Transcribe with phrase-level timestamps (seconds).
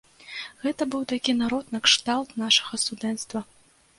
[0.63, 3.39] Гэта быў такі народ накшталт нашага студэнцтва.